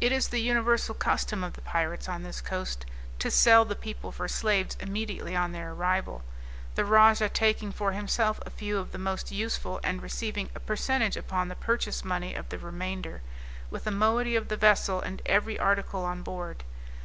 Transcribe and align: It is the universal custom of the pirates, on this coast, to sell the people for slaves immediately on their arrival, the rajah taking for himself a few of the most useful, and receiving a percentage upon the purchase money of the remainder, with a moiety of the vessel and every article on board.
It 0.00 0.12
is 0.12 0.28
the 0.28 0.38
universal 0.38 0.94
custom 0.94 1.42
of 1.42 1.54
the 1.54 1.60
pirates, 1.60 2.08
on 2.08 2.22
this 2.22 2.40
coast, 2.40 2.86
to 3.18 3.32
sell 3.32 3.64
the 3.64 3.74
people 3.74 4.12
for 4.12 4.28
slaves 4.28 4.76
immediately 4.78 5.34
on 5.34 5.50
their 5.50 5.72
arrival, 5.72 6.22
the 6.76 6.84
rajah 6.84 7.28
taking 7.30 7.72
for 7.72 7.90
himself 7.90 8.38
a 8.46 8.50
few 8.50 8.78
of 8.78 8.92
the 8.92 8.98
most 8.98 9.32
useful, 9.32 9.80
and 9.82 10.04
receiving 10.04 10.50
a 10.54 10.60
percentage 10.60 11.16
upon 11.16 11.48
the 11.48 11.56
purchase 11.56 12.04
money 12.04 12.32
of 12.32 12.48
the 12.50 12.60
remainder, 12.60 13.22
with 13.72 13.84
a 13.88 13.90
moiety 13.90 14.36
of 14.36 14.46
the 14.46 14.56
vessel 14.56 15.00
and 15.00 15.20
every 15.26 15.58
article 15.58 16.04
on 16.04 16.22
board. 16.22 16.62